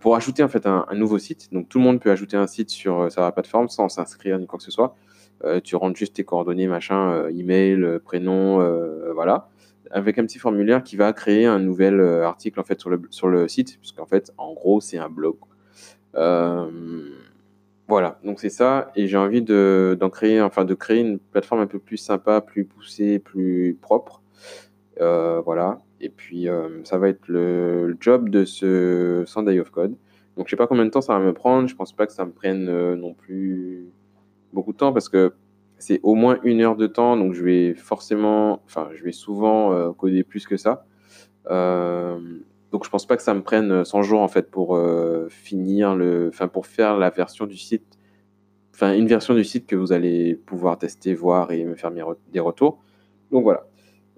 pour 0.00 0.16
ajouter 0.16 0.42
en 0.42 0.48
fait 0.48 0.64
un, 0.66 0.86
nouveau 0.94 1.18
site. 1.18 1.52
Donc 1.52 1.68
tout 1.68 1.78
le 1.78 1.84
monde 1.84 2.00
peut 2.00 2.10
ajouter 2.10 2.38
un 2.38 2.46
site 2.46 2.70
sur 2.70 3.12
sa 3.12 3.30
plateforme 3.30 3.68
sans 3.68 3.90
s'inscrire 3.90 4.38
ni 4.38 4.46
quoi 4.46 4.58
que 4.58 4.64
ce 4.64 4.70
soit. 4.70 4.96
Euh, 5.44 5.60
tu 5.60 5.76
rentres 5.76 5.98
juste 5.98 6.14
tes 6.14 6.24
coordonnées, 6.24 6.68
machin, 6.68 7.12
euh, 7.12 7.28
email, 7.30 7.82
euh, 7.82 7.98
prénom, 7.98 8.58
voilà, 9.14 9.48
avec 9.90 10.18
un 10.18 10.24
petit 10.24 10.38
formulaire 10.38 10.82
qui 10.82 10.96
va 10.96 11.12
créer 11.12 11.46
un 11.46 11.58
nouvel 11.58 12.00
article 12.00 12.60
en 12.60 12.64
fait 12.64 12.80
sur 12.80 12.90
le 12.90 13.02
sur 13.10 13.28
le 13.28 13.48
site, 13.48 13.78
puisqu'en 13.78 14.06
fait 14.06 14.32
en 14.38 14.54
gros 14.54 14.80
c'est 14.80 14.98
un 14.98 15.10
blog. 15.10 15.36
voilà, 17.88 18.18
donc 18.24 18.40
c'est 18.40 18.48
ça, 18.48 18.90
et 18.96 19.06
j'ai 19.06 19.18
envie 19.18 19.42
de 19.42 19.96
d'en 20.00 20.08
créer, 20.08 20.40
enfin 20.40 20.64
de 20.64 20.74
créer 20.74 21.00
une 21.00 21.18
plateforme 21.18 21.60
un 21.60 21.66
peu 21.66 21.78
plus 21.78 21.98
sympa, 21.98 22.40
plus 22.40 22.64
poussée, 22.64 23.18
plus 23.18 23.76
propre. 23.80 24.22
voilà, 24.98 25.82
et 26.00 26.08
puis, 26.08 26.48
ça 26.84 26.98
va 26.98 27.08
être 27.08 27.28
le, 27.28 27.96
job 28.00 28.28
de 28.30 28.44
ce 28.44 29.24
Sunday 29.26 29.60
of 29.60 29.70
Code. 29.70 29.96
Donc, 30.36 30.46
je 30.46 30.50
sais 30.50 30.56
pas 30.56 30.66
combien 30.66 30.84
de 30.86 30.90
temps 30.90 31.02
ça 31.02 31.18
va 31.18 31.24
me 31.24 31.34
prendre. 31.34 31.68
Je 31.68 31.76
pense 31.76 31.92
pas 31.92 32.06
que 32.06 32.12
ça 32.12 32.24
me 32.24 32.32
prenne 32.32 32.94
non 32.94 33.12
plus 33.14 33.92
beaucoup 34.52 34.72
de 34.72 34.78
temps 34.78 34.92
parce 34.92 35.08
que 35.08 35.34
c'est 35.78 36.00
au 36.02 36.14
moins 36.14 36.38
une 36.44 36.60
heure 36.60 36.76
de 36.76 36.86
temps. 36.86 37.16
Donc, 37.16 37.34
je 37.34 37.44
vais 37.44 37.74
forcément, 37.74 38.62
enfin, 38.64 38.88
je 38.94 39.02
vais 39.04 39.12
souvent 39.12 39.72
euh, 39.72 39.92
coder 39.92 40.22
plus 40.22 40.46
que 40.46 40.56
ça. 40.56 40.86
Euh, 41.50 42.18
donc, 42.70 42.84
je 42.84 42.90
pense 42.90 43.06
pas 43.06 43.16
que 43.16 43.22
ça 43.22 43.34
me 43.34 43.42
prenne 43.42 43.84
100 43.84 44.02
jours 44.02 44.20
en 44.20 44.28
fait 44.28 44.50
pour 44.50 44.76
euh, 44.76 45.28
finir 45.28 45.94
le, 45.96 46.28
enfin, 46.28 46.48
pour 46.48 46.66
faire 46.66 46.96
la 46.98 47.10
version 47.10 47.46
du 47.46 47.56
site, 47.56 47.98
enfin, 48.74 48.94
une 48.94 49.06
version 49.08 49.34
du 49.34 49.44
site 49.44 49.66
que 49.66 49.76
vous 49.76 49.92
allez 49.92 50.34
pouvoir 50.34 50.78
tester, 50.78 51.14
voir 51.14 51.52
et 51.52 51.64
me 51.64 51.74
faire 51.74 51.90
des 52.32 52.40
retours. 52.40 52.78
Donc, 53.30 53.44
voilà. 53.44 53.66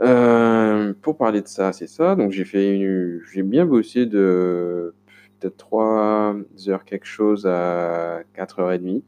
Euh, 0.00 0.92
pour 1.02 1.16
parler 1.16 1.40
de 1.40 1.48
ça, 1.48 1.72
c'est 1.72 1.86
ça. 1.86 2.16
Donc 2.16 2.32
j'ai 2.32 2.44
fait 2.44 2.74
une... 2.74 3.20
j'ai 3.32 3.42
bien 3.42 3.64
bossé 3.64 4.06
de 4.06 4.94
peut-être 5.38 5.56
3 5.56 6.36
heures 6.68 6.84
quelque 6.84 7.06
chose 7.06 7.46
à 7.46 8.22
4h30. 8.36 9.02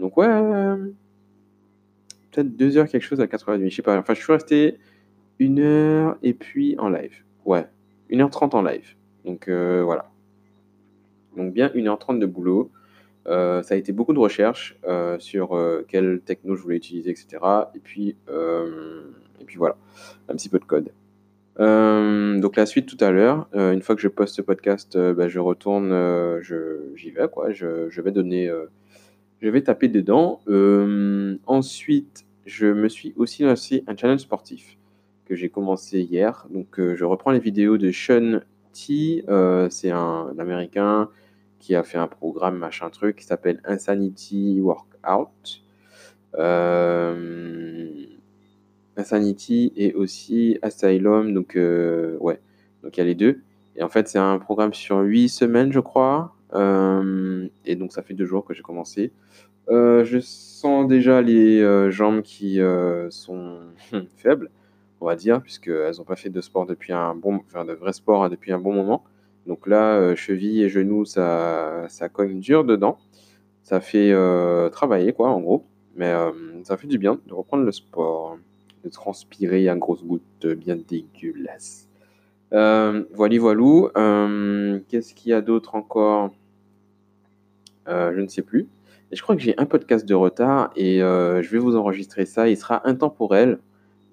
Donc 0.00 0.16
ouais, 0.16 0.26
peut-être 2.30 2.56
2 2.56 2.78
heures 2.78 2.88
quelque 2.88 3.02
chose 3.02 3.20
à 3.20 3.26
4h30, 3.26 3.68
je 3.68 3.74
sais 3.74 3.82
pas. 3.82 3.98
Enfin, 3.98 4.14
je 4.14 4.22
suis 4.22 4.32
resté 4.32 4.78
une 5.38 5.60
heure 5.60 6.16
et 6.22 6.34
puis 6.34 6.76
en 6.78 6.88
live. 6.88 7.22
Ouais, 7.44 7.66
1h30 8.10 8.54
en 8.56 8.62
live. 8.62 8.94
Donc 9.24 9.48
euh, 9.48 9.82
voilà. 9.84 10.10
Donc 11.36 11.52
bien 11.52 11.68
1h30 11.68 12.18
de 12.18 12.26
boulot. 12.26 12.70
Euh, 13.26 13.62
ça 13.62 13.74
a 13.74 13.76
été 13.76 13.92
beaucoup 13.92 14.14
de 14.14 14.18
recherches 14.18 14.78
euh, 14.86 15.18
sur 15.18 15.54
euh, 15.54 15.84
quelle 15.86 16.20
techno 16.20 16.56
je 16.56 16.62
voulais 16.62 16.76
utiliser, 16.76 17.10
etc. 17.10 17.38
Et 17.74 17.78
puis, 17.78 18.16
euh, 18.28 19.02
voilà, 19.56 19.76
un 20.28 20.34
petit 20.34 20.48
peu 20.48 20.58
de 20.58 20.64
code. 20.64 20.90
Euh, 21.58 22.38
donc 22.40 22.56
la 22.56 22.64
suite 22.64 22.86
tout 22.86 23.02
à 23.04 23.10
l'heure. 23.10 23.48
Euh, 23.54 23.72
une 23.72 23.82
fois 23.82 23.94
que 23.94 24.00
je 24.00 24.08
poste 24.08 24.36
ce 24.36 24.42
podcast, 24.42 24.96
euh, 24.96 25.12
bah, 25.12 25.28
je 25.28 25.38
retourne, 25.38 25.92
euh, 25.92 26.40
j'y 26.94 27.10
vais 27.10 27.28
quoi. 27.28 27.52
Je, 27.52 28.00
vais 28.00 28.12
donner, 28.12 28.48
euh, 28.48 28.66
je 29.40 29.48
vais 29.48 29.62
taper 29.62 29.88
dedans. 29.88 30.40
Euh, 30.48 31.36
ensuite, 31.46 32.26
je 32.46 32.66
me 32.66 32.88
suis 32.88 33.12
aussi 33.16 33.42
lancé 33.42 33.84
un 33.86 33.96
challenge 33.96 34.20
sportif 34.20 34.76
que 35.24 35.34
j'ai 35.34 35.48
commencé 35.48 36.00
hier. 36.00 36.46
Donc 36.50 36.78
euh, 36.78 36.96
je 36.96 37.04
reprends 37.04 37.30
les 37.30 37.40
vidéos 37.40 37.78
de 37.78 37.90
Sean 37.90 38.40
T. 38.72 39.24
Euh, 39.28 39.68
c'est 39.70 39.90
un, 39.90 40.34
Américain 40.38 41.08
qui 41.58 41.74
a 41.74 41.82
fait 41.82 41.98
un 41.98 42.08
programme 42.08 42.56
machin 42.56 42.88
truc 42.90 43.16
qui 43.16 43.24
s'appelle 43.24 43.60
Insanity 43.64 44.60
Workout. 44.60 45.62
Insanity 48.96 49.72
et 49.76 49.94
aussi 49.94 50.58
Asylum. 50.62 51.32
Donc, 51.32 51.52
ouais, 51.56 52.40
donc 52.82 52.96
il 52.96 52.98
y 52.98 53.00
a 53.00 53.04
les 53.04 53.14
deux. 53.14 53.40
Et 53.76 53.82
en 53.82 53.88
fait, 53.88 54.08
c'est 54.08 54.18
un 54.18 54.38
programme 54.38 54.74
sur 54.74 54.98
8 54.98 55.28
semaines, 55.28 55.72
je 55.72 55.80
crois. 55.80 56.34
Euh, 56.54 57.48
et 57.64 57.76
donc, 57.76 57.92
ça 57.92 58.02
fait 58.02 58.14
deux 58.14 58.26
jours 58.26 58.44
que 58.44 58.54
j'ai 58.54 58.62
commencé. 58.62 59.12
Euh, 59.68 60.04
je 60.04 60.18
sens 60.18 60.88
déjà 60.88 61.22
les 61.22 61.60
euh, 61.60 61.90
jambes 61.90 62.22
qui 62.22 62.60
sont 63.10 63.58
faibles, 64.16 64.50
on 65.00 65.06
va 65.06 65.16
dire, 65.16 65.42
puisqu'elles 65.42 65.96
n'ont 65.98 66.04
pas 66.04 66.16
fait 66.16 66.30
de 66.30 66.40
sport 66.40 66.66
depuis 66.66 66.92
un 66.92 67.14
bon, 67.14 67.40
enfin, 67.46 67.64
de 67.64 67.72
vrai 67.72 67.92
sport 67.92 68.24
hein, 68.24 68.28
depuis 68.28 68.52
un 68.52 68.58
bon 68.58 68.72
moment. 68.72 69.04
Donc 69.46 69.66
là, 69.66 70.14
cheville 70.14 70.62
et 70.62 70.68
genoux, 70.68 71.04
ça, 71.04 71.86
ça 71.88 72.08
cogne 72.08 72.40
dur 72.40 72.64
dedans. 72.64 72.98
Ça 73.62 73.80
fait 73.80 74.12
travailler, 74.70 75.12
quoi, 75.12 75.30
en 75.30 75.40
gros. 75.40 75.64
Mais 75.96 76.12
ça 76.64 76.76
fait 76.76 76.86
du 76.86 76.98
bien 76.98 77.18
de 77.26 77.34
reprendre 77.34 77.64
le 77.64 77.72
sport, 77.72 78.38
de 78.84 78.88
transpirer 78.90 79.68
à 79.68 79.76
grosses 79.76 80.04
gouttes 80.04 80.46
bien 80.46 80.76
dégueulasses. 80.76 81.90
Euh, 82.52 83.04
voilà, 83.14 83.38
voilou. 83.38 83.88
Qu'est-ce 84.88 85.14
qu'il 85.14 85.30
y 85.30 85.34
a 85.34 85.40
d'autre 85.40 85.74
encore? 85.74 86.30
Euh, 87.88 88.12
Je 88.14 88.20
ne 88.20 88.28
sais 88.28 88.42
plus. 88.42 88.68
Et 89.12 89.16
je 89.16 89.22
crois 89.22 89.34
que 89.34 89.42
j'ai 89.42 89.58
un 89.58 89.66
podcast 89.66 90.06
de 90.06 90.14
retard 90.14 90.70
et 90.76 91.02
euh, 91.02 91.42
je 91.42 91.50
vais 91.50 91.58
vous 91.58 91.76
enregistrer 91.76 92.26
ça. 92.26 92.48
Il 92.48 92.56
sera 92.56 92.86
intemporel 92.88 93.58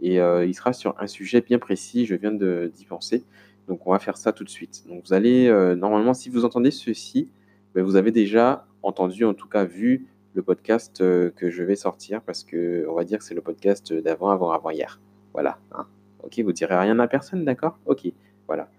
et 0.01 0.19
euh, 0.19 0.45
il 0.45 0.53
sera 0.55 0.73
sur 0.73 0.95
un 0.99 1.07
sujet 1.07 1.41
bien 1.41 1.59
précis. 1.59 2.05
Je 2.05 2.15
viens 2.15 2.31
d'y 2.31 2.85
penser. 2.85 3.23
Donc 3.67 3.85
on 3.85 3.91
va 3.91 3.99
faire 3.99 4.17
ça 4.17 4.31
tout 4.31 4.43
de 4.43 4.49
suite. 4.49 4.83
Donc 4.87 5.03
vous 5.05 5.13
allez, 5.13 5.49
normalement, 5.77 6.13
si 6.13 6.29
vous 6.29 6.45
entendez 6.45 6.71
ceci, 6.71 7.29
ben, 7.75 7.83
vous 7.83 7.95
avez 7.95 8.11
déjà 8.11 8.65
entendu, 8.81 9.25
en 9.25 9.33
tout 9.33 9.47
cas 9.47 9.65
vu 9.65 10.07
le 10.33 10.41
podcast 10.41 10.99
que 10.99 11.49
je 11.49 11.63
vais 11.63 11.75
sortir 11.75 12.21
parce 12.21 12.43
que 12.43 12.85
on 12.89 12.93
va 12.95 13.03
dire 13.03 13.19
que 13.19 13.25
c'est 13.25 13.35
le 13.35 13.41
podcast 13.41 13.93
d'avant, 13.93 14.29
avant, 14.29 14.51
avant 14.51 14.69
hier. 14.69 14.99
Voilà. 15.33 15.59
hein. 15.73 15.85
Ok, 16.23 16.39
vous 16.39 16.53
direz 16.53 16.75
rien 16.75 16.97
à 16.99 17.07
personne, 17.07 17.45
d'accord? 17.45 17.77
Ok, 17.85 18.07
voilà. 18.47 18.69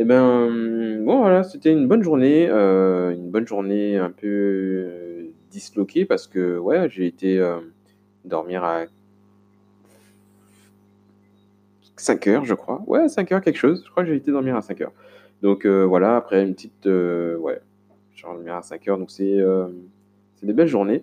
Eh 0.00 0.04
ben, 0.04 1.02
bon, 1.04 1.18
voilà, 1.18 1.42
c'était 1.42 1.72
une 1.72 1.88
bonne 1.88 2.04
journée, 2.04 2.46
euh, 2.48 3.10
une 3.10 3.30
bonne 3.30 3.48
journée 3.48 3.96
un 3.96 4.10
peu 4.10 4.28
euh, 4.28 5.24
disloquée 5.50 6.04
parce 6.04 6.28
que, 6.28 6.56
ouais, 6.56 6.88
j'ai 6.88 7.04
été 7.04 7.40
euh, 7.40 7.58
dormir 8.24 8.62
à 8.62 8.84
5 11.96 12.28
heures, 12.28 12.44
je 12.44 12.54
crois. 12.54 12.80
Ouais, 12.86 13.08
5 13.08 13.32
heures, 13.32 13.40
quelque 13.40 13.58
chose. 13.58 13.82
Je 13.84 13.90
crois 13.90 14.04
que 14.04 14.10
j'ai 14.10 14.14
été 14.14 14.30
dormir 14.30 14.54
à 14.54 14.62
5 14.62 14.80
heures. 14.82 14.92
Donc, 15.42 15.66
voilà, 15.66 16.16
après 16.16 16.44
une 16.44 16.54
petite. 16.54 16.86
ouais, 16.86 17.60
j'ai 18.14 18.22
dormi 18.22 18.48
à 18.50 18.62
5 18.62 18.86
heures. 18.86 18.98
Donc, 18.98 19.10
c'est 19.10 19.40
c'est 20.36 20.46
des 20.46 20.52
belles 20.52 20.68
journées. 20.68 21.02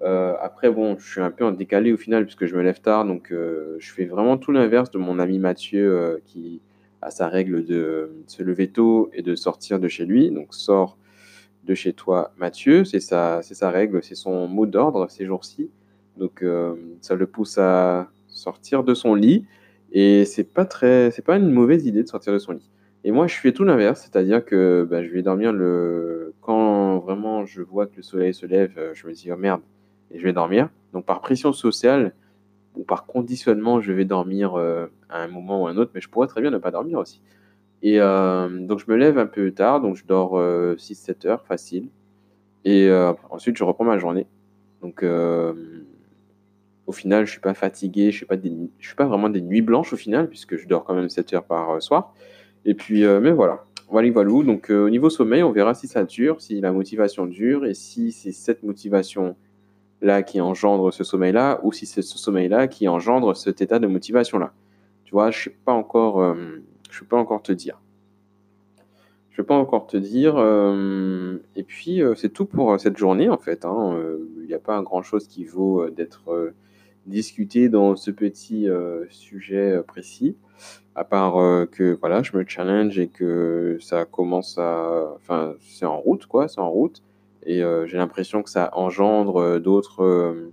Après, 0.00 0.68
bon, 0.68 0.96
je 0.98 1.08
suis 1.08 1.20
un 1.20 1.30
peu 1.30 1.44
en 1.44 1.52
décalé 1.52 1.92
au 1.92 1.96
final 1.96 2.24
puisque 2.24 2.46
je 2.46 2.56
me 2.56 2.62
lève 2.62 2.80
tard. 2.80 3.04
Donc, 3.04 3.28
je 3.30 3.92
fais 3.92 4.04
vraiment 4.04 4.36
tout 4.36 4.50
l'inverse 4.50 4.90
de 4.90 4.98
mon 4.98 5.20
ami 5.20 5.38
Mathieu 5.38 6.20
qui 6.26 6.60
a 7.02 7.10
sa 7.10 7.28
règle 7.28 7.64
de 7.64 8.12
se 8.26 8.42
lever 8.42 8.68
tôt 8.68 9.10
et 9.12 9.22
de 9.22 9.34
sortir 9.34 9.78
de 9.80 9.88
chez 9.88 10.04
lui. 10.04 10.30
Donc, 10.30 10.54
sors 10.54 10.96
de 11.64 11.74
chez 11.74 11.92
toi, 11.92 12.32
Mathieu. 12.38 12.84
C'est 12.84 13.00
sa, 13.00 13.42
sa 13.42 13.70
règle, 13.70 14.02
c'est 14.02 14.14
son 14.14 14.48
mot 14.48 14.66
d'ordre 14.66 15.10
ces 15.10 15.26
jours-ci. 15.26 15.70
Donc, 16.16 16.42
euh, 16.42 16.74
ça 17.00 17.14
le 17.14 17.26
pousse 17.26 17.58
à 17.58 18.08
sortir 18.28 18.84
de 18.84 18.94
son 18.94 19.14
lit. 19.14 19.44
Et 19.92 20.24
c'est 20.24 20.44
pas 20.44 20.64
très, 20.64 21.10
c'est 21.10 21.24
pas 21.24 21.36
une 21.36 21.50
mauvaise 21.50 21.86
idée 21.86 22.02
de 22.02 22.08
sortir 22.08 22.32
de 22.32 22.38
son 22.38 22.52
lit. 22.52 22.70
Et 23.04 23.10
moi, 23.10 23.26
je 23.26 23.34
fais 23.34 23.52
tout 23.52 23.64
l'inverse, 23.64 24.00
c'est-à-dire 24.00 24.44
que 24.44 24.86
bah, 24.88 25.02
je 25.02 25.10
vais 25.10 25.22
dormir 25.22 25.52
le 25.52 26.32
quand 26.40 26.98
vraiment 26.98 27.46
je 27.46 27.62
vois 27.62 27.86
que 27.86 27.96
le 27.96 28.02
soleil 28.02 28.34
se 28.34 28.46
lève, 28.46 28.72
euh, 28.78 28.94
je 28.94 29.06
me 29.06 29.12
dis 29.12 29.30
oh 29.32 29.36
merde, 29.36 29.62
et 30.10 30.18
je 30.18 30.24
vais 30.24 30.32
dormir. 30.32 30.68
Donc 30.92 31.04
par 31.04 31.20
pression 31.20 31.52
sociale 31.52 32.14
ou 32.76 32.84
par 32.84 33.06
conditionnement, 33.06 33.80
je 33.80 33.92
vais 33.92 34.04
dormir 34.04 34.54
euh, 34.54 34.86
à 35.08 35.22
un 35.22 35.28
moment 35.28 35.62
ou 35.62 35.66
à 35.66 35.70
un 35.70 35.76
autre, 35.76 35.92
mais 35.94 36.00
je 36.00 36.08
pourrais 36.08 36.26
très 36.26 36.40
bien 36.40 36.50
ne 36.50 36.58
pas 36.58 36.70
dormir 36.70 36.98
aussi. 36.98 37.20
Et 37.82 38.00
euh, 38.00 38.48
donc 38.48 38.78
je 38.78 38.90
me 38.90 38.96
lève 38.96 39.18
un 39.18 39.26
peu 39.26 39.50
tard, 39.50 39.80
donc 39.80 39.96
je 39.96 40.04
dors 40.06 40.38
euh, 40.38 40.76
6-7 40.76 41.26
heures 41.26 41.44
facile. 41.46 41.88
Et 42.64 42.88
euh, 42.88 43.12
ensuite, 43.30 43.56
je 43.56 43.64
reprends 43.64 43.84
ma 43.84 43.98
journée. 43.98 44.26
Donc 44.82 45.02
euh, 45.02 45.52
au 46.86 46.92
final, 46.92 47.26
je 47.26 47.32
suis 47.32 47.40
pas 47.40 47.54
fatigué, 47.54 48.10
je 48.10 48.24
suis 48.24 48.26
suis 48.80 48.96
pas 48.96 49.06
vraiment 49.06 49.28
des 49.28 49.40
nuits 49.40 49.62
blanches 49.62 49.92
au 49.92 49.96
final, 49.96 50.28
puisque 50.28 50.56
je 50.56 50.66
dors 50.68 50.84
quand 50.84 50.94
même 50.94 51.08
7 51.08 51.32
heures 51.34 51.44
par 51.44 51.70
euh, 51.70 51.80
soir. 51.80 52.14
Et 52.64 52.74
puis, 52.74 53.04
euh, 53.04 53.20
mais 53.20 53.32
voilà. 53.32 53.64
Voilà, 53.90 54.10
voilà. 54.10 54.30
Donc, 54.44 54.70
euh, 54.70 54.86
au 54.86 54.90
niveau 54.90 55.10
sommeil, 55.10 55.42
on 55.42 55.52
verra 55.52 55.74
si 55.74 55.86
ça 55.86 56.04
dure, 56.04 56.40
si 56.40 56.60
la 56.60 56.72
motivation 56.72 57.26
dure, 57.26 57.66
et 57.66 57.74
si 57.74 58.10
c'est 58.12 58.32
cette 58.32 58.62
motivation-là 60.02 60.22
qui 60.22 60.40
engendre 60.40 60.92
ce 60.92 61.04
sommeil-là, 61.04 61.60
ou 61.62 61.72
si 61.72 61.86
c'est 61.86 62.02
ce 62.02 62.18
sommeil-là 62.18 62.68
qui 62.68 62.88
engendre 62.88 63.36
cet 63.36 63.62
état 63.62 63.78
de 63.78 63.86
motivation-là. 63.86 64.52
Tu 65.04 65.12
vois, 65.12 65.30
je 65.30 65.44
sais 65.44 65.56
pas 65.64 65.72
encore, 65.72 66.20
euh, 66.20 66.34
je 66.90 67.00
peux 67.00 67.06
pas 67.06 67.18
encore 67.18 67.42
te 67.42 67.52
dire. 67.52 67.80
Je 69.30 69.36
peux 69.38 69.44
pas 69.46 69.54
encore 69.54 69.86
te 69.86 69.96
dire. 69.96 70.36
euh, 70.36 71.38
et 71.56 71.62
puis, 71.62 72.02
euh, 72.02 72.14
c'est 72.14 72.28
tout 72.30 72.44
pour 72.44 72.72
euh, 72.72 72.78
cette 72.78 72.98
journée, 72.98 73.30
en 73.30 73.38
fait. 73.38 73.64
hein. 73.64 73.96
Il 74.40 74.46
n'y 74.46 74.54
a 74.54 74.58
pas 74.58 74.82
grand-chose 74.82 75.26
qui 75.26 75.44
vaut 75.44 75.88
d'être 75.88 76.52
discuté 77.06 77.68
dans 77.68 77.96
ce 77.96 78.10
petit 78.10 78.68
sujet 79.08 79.80
précis, 79.86 80.36
à 80.94 81.04
part 81.04 81.34
que 81.70 81.96
voilà, 82.00 82.22
je 82.22 82.36
me 82.36 82.44
challenge 82.46 82.98
et 82.98 83.08
que 83.08 83.78
ça 83.80 84.04
commence 84.04 84.58
à. 84.58 85.14
Enfin, 85.16 85.54
c'est 85.60 85.86
en 85.86 85.98
route, 85.98 86.26
quoi, 86.26 86.48
c'est 86.48 86.60
en 86.60 86.70
route. 86.70 87.02
Et 87.44 87.62
euh, 87.62 87.86
j'ai 87.86 87.96
l'impression 87.96 88.42
que 88.42 88.50
ça 88.50 88.70
engendre 88.72 89.40
euh, 89.40 89.58
d'autres. 89.58 90.02
euh, 90.02 90.52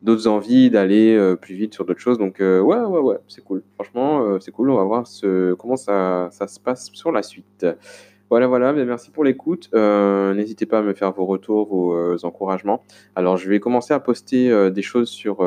d'autres 0.00 0.28
envies 0.28 0.70
d'aller 0.70 1.18
plus 1.42 1.56
vite 1.56 1.74
sur 1.74 1.84
d'autres 1.84 1.98
choses. 1.98 2.18
Donc, 2.18 2.36
ouais, 2.38 2.60
ouais, 2.60 3.00
ouais, 3.00 3.18
c'est 3.26 3.42
cool. 3.42 3.64
Franchement, 3.74 4.38
c'est 4.38 4.52
cool. 4.52 4.70
On 4.70 4.76
va 4.76 4.84
voir 4.84 5.04
comment 5.58 5.74
ça, 5.74 6.30
se 6.30 6.60
passe 6.60 6.90
sur 6.92 7.10
la 7.10 7.24
suite. 7.24 7.66
Voilà, 8.30 8.46
voilà. 8.46 8.72
Mais 8.72 8.84
merci 8.84 9.10
pour 9.10 9.24
l'écoute. 9.24 9.68
N'hésitez 9.74 10.66
pas 10.66 10.78
à 10.78 10.82
me 10.82 10.94
faire 10.94 11.10
vos 11.10 11.26
retours, 11.26 11.66
vos 11.66 12.24
encouragements. 12.24 12.84
Alors, 13.16 13.38
je 13.38 13.50
vais 13.50 13.58
commencer 13.58 13.92
à 13.92 13.98
poster 13.98 14.70
des 14.70 14.82
choses 14.82 15.08
sur, 15.08 15.38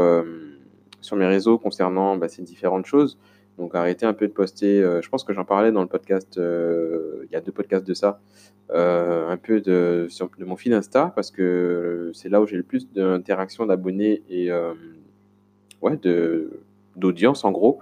sur 1.00 1.16
mes 1.16 1.28
réseaux 1.28 1.58
concernant 1.58 2.18
bah, 2.18 2.28
ces 2.28 2.42
différentes 2.42 2.86
choses. 2.86 3.18
Donc, 3.62 3.76
arrêtez 3.76 4.08
un 4.08 4.14
peu 4.14 4.28
de 4.28 4.34
poster. 4.34 4.82
euh, 4.82 5.02
je 5.04 5.10
pense 5.10 5.24
que 5.24 5.34
j'en 5.34 5.46
parlais 5.46 5.72
dans 5.72 5.84
le 5.84 5.88
podcast. 5.88 6.40
euh, 6.40 7.24
il 7.26 7.32
y 7.32 7.36
a 7.36 7.42
deux 7.42 7.52
podcasts 7.52 7.86
de 7.86 7.94
ça. 7.94 8.20
euh, 8.72 9.30
un 9.30 9.38
peu 9.38 9.62
de, 9.62 10.08
sur, 10.10 10.32
de 10.40 10.46
mon 10.46 10.56
feed 10.56 10.74
Insta 10.74 11.12
parce 11.16 11.30
que 11.30 12.10
c'est 12.16 12.30
là 12.30 12.42
où 12.42 12.48
j'ai 12.48 12.58
le 12.58 12.64
plus 12.64 12.92
d'interactions 12.92 13.68
d'abonnés 13.68 14.24
et 14.30 14.50
ouais, 15.82 16.00
d'audience 16.96 17.46
en 17.46 17.52
gros, 17.52 17.80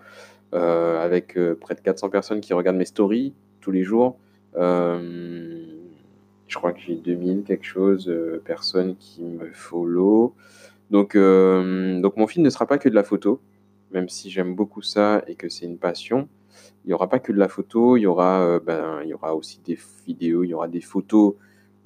avec 0.51 1.38
près 1.62 1.75
de 1.75 1.79
400 1.79 2.09
personnes 2.09 2.41
qui 2.41 2.53
regardent 2.53 2.77
mes 2.77 2.86
stories 2.86 3.33
tous 3.62 3.71
les 3.71 3.83
jours. 3.83 4.17
Je 4.55 6.55
crois 6.55 6.74
que 6.74 6.79
j'ai 6.81 6.95
2000 6.95 7.43
quelque 7.43 7.65
chose 7.65 8.12
personnes 8.43 8.95
qui 8.98 9.24
me 9.24 9.50
follow. 9.53 10.33
Donc, 10.89 11.15
donc 11.15 12.17
mon 12.17 12.27
feed 12.27 12.41
ne 12.41 12.50
sera 12.50 12.65
pas 12.65 12.79
que 12.79 12.89
de 12.89 12.95
la 12.95 13.03
photo, 13.03 13.39
même 13.91 14.10
si 14.10 14.29
j'aime 14.29 14.55
beaucoup 14.55 14.81
ça 14.81 15.24
et 15.27 15.36
que 15.36 15.50
c'est 15.50 15.65
une 15.65 15.77
passion. 15.77 16.27
Il 16.84 16.88
n'y 16.88 16.93
aura 16.93 17.10
pas 17.10 17.19
que 17.19 17.31
de 17.31 17.38
la 17.38 17.48
photo, 17.48 17.98
il 17.98 18.01
y 18.01 18.05
aura, 18.05 18.41
euh, 18.41 18.60
ben, 18.60 19.01
il 19.03 19.10
y 19.10 19.13
aura 19.13 19.36
aussi 19.36 19.60
des 19.62 19.77
vidéos, 20.05 20.43
il 20.43 20.50
y 20.50 20.53
aura 20.53 20.67
des 20.67 20.81
photos 20.81 21.36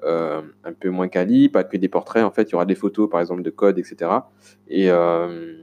euh, 0.03 0.41
un 0.63 0.74
peu 0.74 0.89
moins 0.89 1.07
quali, 1.07 1.50
pas 1.50 1.63
que 1.63 1.77
des 1.77 1.89
portraits, 1.89 2.24
en 2.24 2.31
fait, 2.31 2.43
il 2.43 2.51
y 2.51 2.55
aura 2.55 2.65
des 2.65 2.75
photos, 2.75 3.10
par 3.10 3.22
exemple, 3.22 3.41
de 3.41 3.50
code, 3.50 3.79
etc. 3.79 4.12
Et 4.67 4.89
euh, 4.89 5.55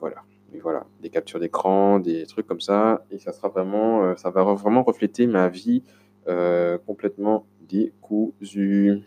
voilà, 0.00 0.22
voilà, 0.62 0.86
des 1.02 1.10
captures 1.10 1.40
d'écran, 1.40 1.98
des 1.98 2.26
trucs 2.26 2.46
comme 2.46 2.60
ça, 2.60 3.04
et 3.10 3.18
ça 3.18 3.32
sera 3.32 3.48
vraiment, 3.48 4.16
ça 4.16 4.30
va 4.30 4.42
vraiment 4.42 4.82
refléter 4.82 5.26
ma 5.26 5.48
vie 5.48 5.82
complètement 6.86 7.46
décousue. 7.68 9.02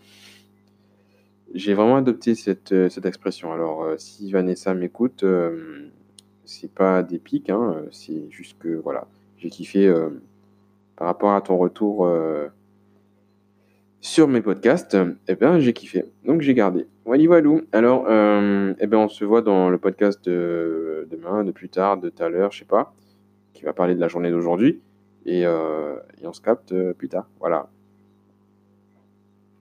J'ai 1.53 1.73
vraiment 1.73 1.95
adopté 1.95 2.35
cette, 2.35 2.89
cette 2.89 3.05
expression. 3.05 3.53
Alors, 3.53 3.85
si 3.97 4.31
Vanessa 4.31 4.73
m'écoute, 4.73 5.23
c'est 6.47 6.71
pas 6.71 7.03
des 7.03 7.19
pics, 7.19 7.49
hein, 7.49 7.75
euh, 7.75 7.87
c'est 7.91 8.29
juste 8.31 8.57
que, 8.59 8.69
voilà, 8.69 9.07
j'ai 9.37 9.49
kiffé 9.49 9.87
euh, 9.87 10.09
par 10.95 11.07
rapport 11.07 11.33
à 11.33 11.41
ton 11.41 11.57
retour 11.57 12.05
euh, 12.05 12.47
sur 14.01 14.27
mes 14.27 14.41
podcasts, 14.41 14.95
euh, 14.95 15.13
eh 15.27 15.35
ben, 15.35 15.59
j'ai 15.59 15.73
kiffé. 15.73 16.05
Donc, 16.25 16.41
j'ai 16.41 16.53
gardé. 16.53 16.87
Wally 17.05 17.27
Walou. 17.27 17.61
Alors, 17.71 18.05
eh 18.07 18.87
ben, 18.87 18.97
on 18.97 19.07
se 19.09 19.23
voit 19.23 19.41
dans 19.41 19.69
le 19.69 19.77
podcast 19.77 20.25
de 20.25 21.07
demain, 21.11 21.43
de 21.43 21.51
plus 21.51 21.69
tard, 21.69 21.97
de 21.97 22.09
tout 22.09 22.23
à 22.23 22.29
l'heure, 22.29 22.51
je 22.51 22.59
sais 22.59 22.65
pas. 22.65 22.93
qui 23.53 23.63
va 23.63 23.73
parler 23.73 23.95
de 23.95 23.99
la 23.99 24.07
journée 24.07 24.29
d'aujourd'hui 24.29 24.81
et, 25.25 25.41
et 25.41 26.27
on 26.27 26.33
se 26.33 26.41
capte 26.41 26.73
plus 26.93 27.07
tard. 27.07 27.29
Voilà. 27.39 27.69